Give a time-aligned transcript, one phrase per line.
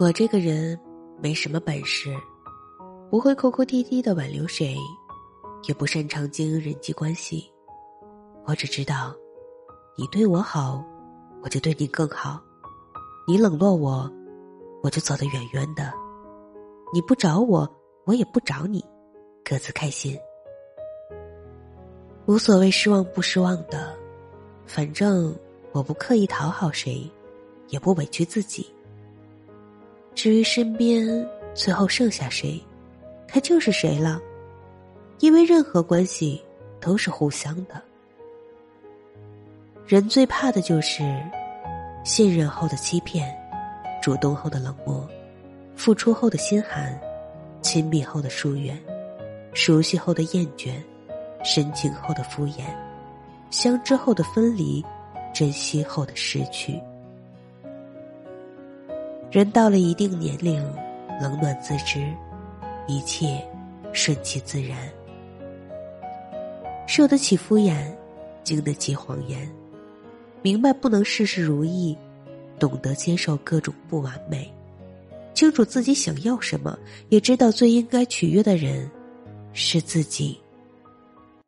[0.00, 0.78] 我这个人
[1.20, 2.14] 没什么本事，
[3.10, 4.76] 不会哭哭啼啼的挽留谁，
[5.66, 7.52] 也不擅长经营人际关系。
[8.44, 9.12] 我只知道，
[9.96, 10.84] 你对我好，
[11.42, 12.40] 我就对你更好；
[13.26, 14.08] 你冷落我，
[14.84, 15.92] 我就走得远远的。
[16.94, 17.68] 你不找我，
[18.04, 18.84] 我也不找你，
[19.44, 20.16] 各自开心。
[22.26, 23.98] 无所谓失望不失望的，
[24.64, 25.34] 反正
[25.72, 27.10] 我不刻意讨好谁，
[27.66, 28.72] 也不委屈自己。
[30.18, 31.24] 至于身边
[31.54, 32.60] 最后剩下谁，
[33.28, 34.20] 他就是谁了，
[35.20, 36.42] 因为任何关系
[36.80, 37.80] 都是互相的。
[39.86, 41.04] 人最怕的就是
[42.02, 43.32] 信任后的欺骗，
[44.02, 45.08] 主动后的冷漠，
[45.76, 47.00] 付出后的心寒，
[47.62, 48.76] 亲密后的疏远，
[49.54, 50.72] 熟悉后的厌倦。
[51.44, 52.64] 深情后的敷衍，
[53.52, 54.84] 相知后的分离，
[55.32, 56.82] 珍惜后的失去。
[59.30, 60.58] 人到了一定年龄，
[61.20, 62.10] 冷暖自知，
[62.86, 63.46] 一切
[63.92, 64.78] 顺其自然。
[66.86, 67.76] 受得起敷衍，
[68.42, 69.46] 经得起谎言，
[70.40, 71.94] 明白不能事事如意，
[72.58, 74.50] 懂得接受各种不完美，
[75.34, 76.78] 清楚自己想要什么，
[77.10, 78.90] 也知道最应该取悦的人
[79.52, 80.40] 是自己。